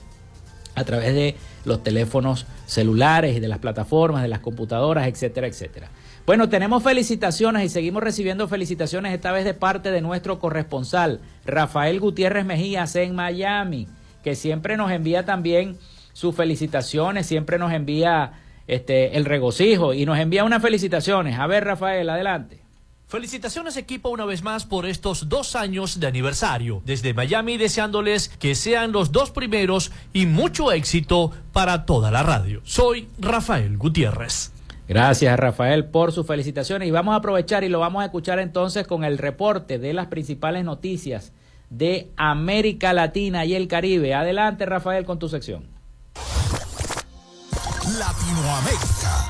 [0.75, 1.35] a través de
[1.65, 5.89] los teléfonos celulares de las plataformas, de las computadoras, etcétera, etcétera.
[6.25, 11.99] Bueno, tenemos felicitaciones y seguimos recibiendo felicitaciones esta vez de parte de nuestro corresponsal, Rafael
[11.99, 13.87] Gutiérrez Mejías en Miami,
[14.23, 15.77] que siempre nos envía también
[16.13, 18.33] sus felicitaciones, siempre nos envía
[18.67, 21.37] este, el regocijo y nos envía unas felicitaciones.
[21.39, 22.61] A ver, Rafael, adelante.
[23.11, 26.81] Felicitaciones equipo una vez más por estos dos años de aniversario.
[26.85, 32.61] Desde Miami deseándoles que sean los dos primeros y mucho éxito para toda la radio.
[32.63, 34.53] Soy Rafael Gutiérrez.
[34.87, 38.87] Gracias Rafael por sus felicitaciones y vamos a aprovechar y lo vamos a escuchar entonces
[38.87, 41.33] con el reporte de las principales noticias
[41.69, 44.13] de América Latina y el Caribe.
[44.13, 45.80] Adelante Rafael con tu sección.
[47.97, 49.27] Latinoamérica.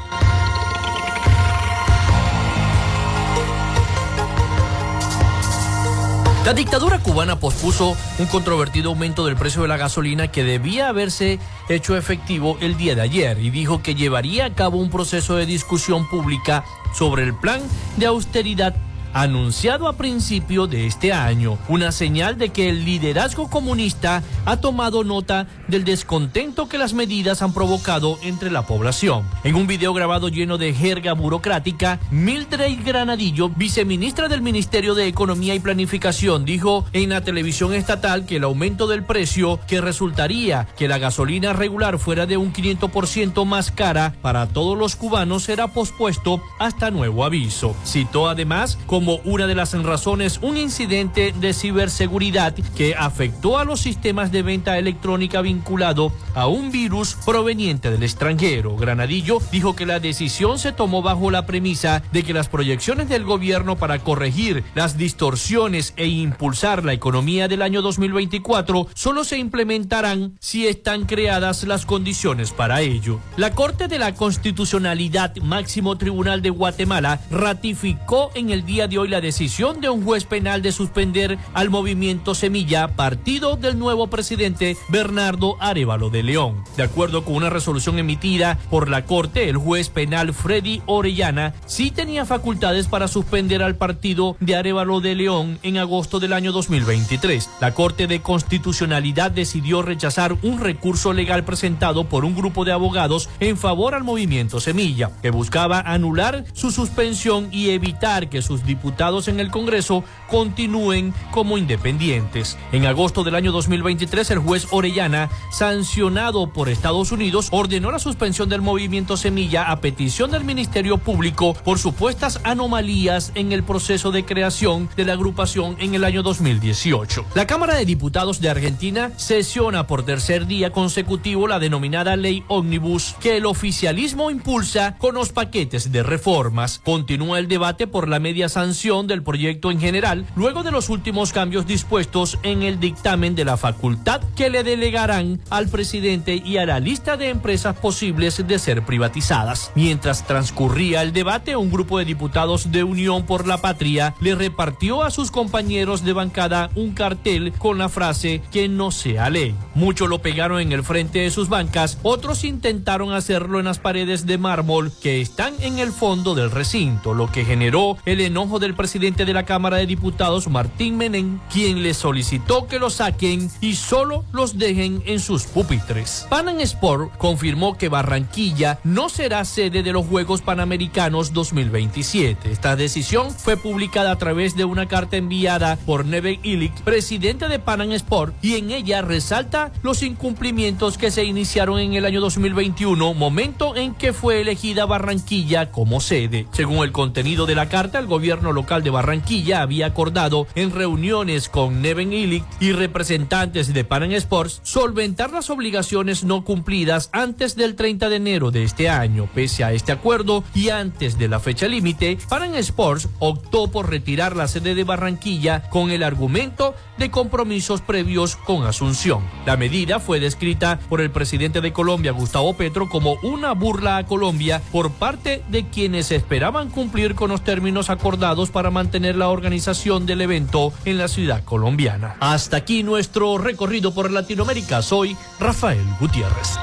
[6.46, 11.40] La dictadura cubana pospuso un controvertido aumento del precio de la gasolina que debía haberse
[11.70, 15.46] hecho efectivo el día de ayer y dijo que llevaría a cabo un proceso de
[15.46, 17.62] discusión pública sobre el plan
[17.98, 18.76] de austeridad
[19.14, 25.04] anunciado a principio de este año, una señal de que el liderazgo comunista ha tomado
[25.04, 29.24] nota del descontento que las medidas han provocado entre la población.
[29.44, 35.56] En un video grabado lleno de jerga burocrática, Mildred Granadillo, viceministra del Ministerio de Economía
[35.56, 40.88] y Planificación, dijo en la televisión estatal que el aumento del precio que resultaría que
[40.88, 46.42] la gasolina regular fuera de un 500% más cara para todos los cubanos será pospuesto
[46.60, 47.76] hasta nuevo aviso.
[47.86, 53.80] Citó además como una de las razones un incidente de ciberseguridad que afectó a los
[53.80, 58.76] sistemas de venta electrónica vinculado a un virus proveniente del extranjero.
[58.76, 63.24] Granadillo dijo que la decisión se tomó bajo la premisa de que las proyecciones del
[63.24, 70.36] gobierno para corregir las distorsiones e impulsar la economía del año 2024 solo se implementarán
[70.40, 73.20] si están creadas las condiciones para ello.
[73.38, 79.22] La Corte de la Constitucionalidad, máximo tribunal de Guatemala, ratificó en el día hoy la
[79.22, 85.56] decisión de un juez penal de suspender al movimiento Semilla, partido del nuevo presidente Bernardo
[85.60, 86.64] Arevalo de León.
[86.76, 91.92] De acuerdo con una resolución emitida por la Corte, el juez penal Freddy Orellana sí
[91.92, 97.50] tenía facultades para suspender al partido de Arevalo de León en agosto del año 2023.
[97.62, 103.30] La Corte de Constitucionalidad decidió rechazar un recurso legal presentado por un grupo de abogados
[103.40, 108.81] en favor al movimiento Semilla, que buscaba anular su suspensión y evitar que sus diputados
[109.28, 112.58] en el Congreso continúen como independientes.
[112.72, 118.50] En agosto del año 2023, el juez Orellana, sancionado por Estados Unidos, ordenó la suspensión
[118.50, 124.26] del movimiento Semilla a petición del Ministerio Público por supuestas anomalías en el proceso de
[124.26, 127.26] creación de la agrupación en el año 2018.
[127.36, 133.16] La Cámara de Diputados de Argentina sesiona por tercer día consecutivo la denominada Ley Omnibus
[133.20, 136.82] que el oficialismo impulsa con los paquetes de reformas.
[136.84, 141.34] Continúa el debate por la media sanción del proyecto en general, luego de los últimos
[141.34, 146.66] cambios dispuestos en el dictamen de la facultad que le delegarán al presidente y a
[146.66, 149.72] la lista de empresas posibles de ser privatizadas.
[149.76, 155.04] Mientras transcurría el debate, un grupo de diputados de Unión por la Patria le repartió
[155.04, 159.54] a sus compañeros de bancada un cartel con la frase que no sea ley.
[159.76, 164.26] Muchos lo pegaron en el frente de sus bancas, otros intentaron hacerlo en las paredes
[164.26, 168.76] de mármol que están en el fondo del recinto, lo que generó el enojo del
[168.76, 173.76] presidente de la Cámara de Diputados, Martín Menem, quien le solicitó que lo saquen y
[173.76, 176.26] solo los dejen en sus pupitres.
[176.30, 182.52] Panam Sport confirmó que Barranquilla no será sede de los Juegos Panamericanos 2027.
[182.52, 187.60] Esta decisión fue publicada a través de una carta enviada por Neve Illich, presidente de
[187.60, 193.14] Panam Sport, y en ella resalta los incumplimientos que se iniciaron en el año 2021,
[193.14, 196.48] momento en que fue elegida Barranquilla como sede.
[196.52, 201.50] Según el contenido de la carta, el gobierno local de Barranquilla había acordado en reuniones
[201.50, 207.76] con Neven Illich y representantes de Panam Sports solventar las obligaciones no cumplidas antes del
[207.76, 209.30] 30 de enero de este año.
[209.34, 214.36] Pese a este acuerdo y antes de la fecha límite, Panam Sports optó por retirar
[214.36, 219.24] la sede de Barranquilla con el argumento de compromisos previos con Asunción.
[219.48, 224.06] La medida fue descrita por el presidente de Colombia, Gustavo Petro, como una burla a
[224.06, 230.06] Colombia por parte de quienes esperaban cumplir con los términos acordados para mantener la organización
[230.06, 232.18] del evento en la ciudad colombiana.
[232.20, 234.84] Hasta aquí nuestro recorrido por Latinoamérica.
[234.84, 236.60] Soy Rafael Gutiérrez.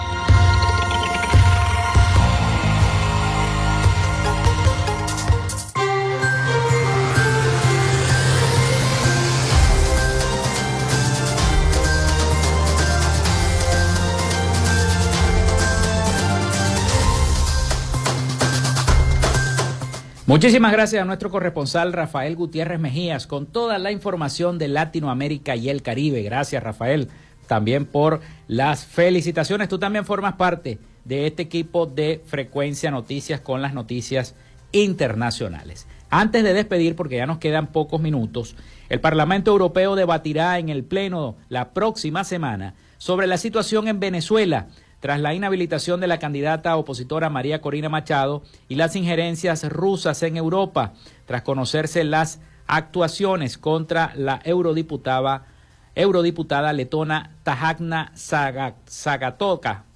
[20.29, 25.71] Muchísimas gracias a nuestro corresponsal Rafael Gutiérrez Mejías con toda la información de Latinoamérica y
[25.71, 26.23] el Caribe.
[26.23, 27.09] Gracias Rafael
[27.47, 29.71] también por las felicitaciones.
[29.71, 34.35] Tú también formas parte de este equipo de Frecuencia Noticias con las noticias
[34.73, 35.87] internacionales.
[36.11, 38.55] Antes de despedir, porque ya nos quedan pocos minutos,
[38.91, 44.69] el Parlamento Europeo debatirá en el Pleno la próxima semana sobre la situación en Venezuela
[45.01, 50.37] tras la inhabilitación de la candidata opositora María Corina Machado y las injerencias rusas en
[50.37, 50.95] Europa,
[51.27, 55.47] tras conocerse las actuaciones contra la eurodiputada,
[55.95, 59.88] eurodiputada letona Tajagna Zagatoka.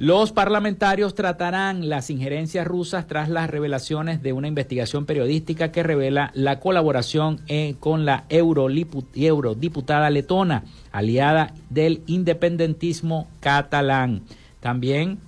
[0.00, 6.30] Los parlamentarios tratarán las injerencias rusas tras las revelaciones de una investigación periodística que revela
[6.34, 14.22] la colaboración eh, con la eurodiputada letona, aliada del independentismo catalán.
[14.60, 15.18] También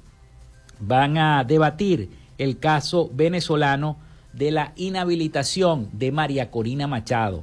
[0.79, 2.09] van a debatir
[2.39, 3.97] el caso venezolano
[4.33, 7.43] de la inhabilitación de María Corina Machado.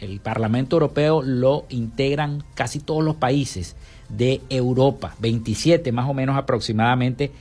[0.00, 3.76] El Parlamento Europeo lo integran casi todos los países
[4.08, 7.32] de Europa, 27 más o menos aproximadamente,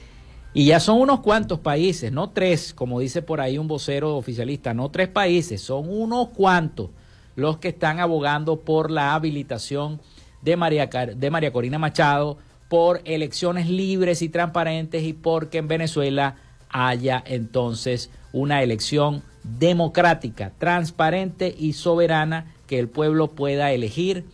[0.54, 4.74] y ya son unos cuantos países, no tres, como dice por ahí un vocero oficialista,
[4.74, 6.90] no tres países, son unos cuantos
[7.36, 10.00] los que están abogando por la habilitación
[10.44, 12.38] de María, de María Corina Machado,
[12.70, 16.36] por elecciones libres y transparentes y porque en Venezuela
[16.70, 24.26] haya entonces una elección democrática, transparente y soberana que el pueblo pueda elegir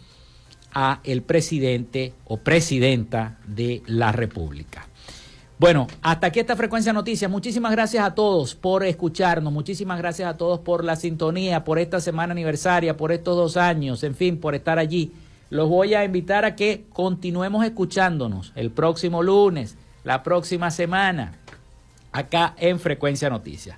[0.73, 4.87] a el presidente o presidenta de la República.
[5.59, 7.29] Bueno, hasta aquí esta frecuencia noticias.
[7.29, 11.99] Muchísimas gracias a todos por escucharnos, muchísimas gracias a todos por la sintonía, por esta
[11.99, 15.11] semana aniversaria, por estos dos años, en fin, por estar allí.
[15.49, 21.33] Los voy a invitar a que continuemos escuchándonos el próximo lunes, la próxima semana,
[22.13, 23.77] acá en Frecuencia Noticias.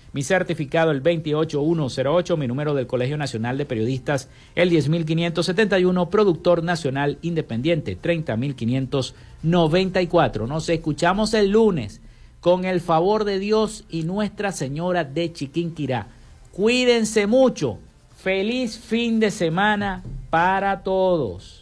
[0.13, 7.17] Mi certificado el 28108, mi número del Colegio Nacional de Periodistas el 10571, productor nacional
[7.21, 10.47] independiente 30594.
[10.47, 12.01] Nos escuchamos el lunes
[12.41, 16.07] con el favor de Dios y Nuestra Señora de Chiquinquirá.
[16.51, 17.77] Cuídense mucho.
[18.17, 21.60] Feliz fin de semana para todos.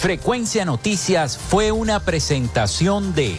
[0.00, 3.38] Frecuencia Noticias fue una presentación de